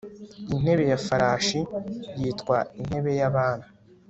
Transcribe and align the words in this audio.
intebe 0.55 0.83
ya 0.91 0.99
farashi 1.05 1.59
yitwa 2.19 2.57
intebe 2.81 3.11
yabami 3.19 3.67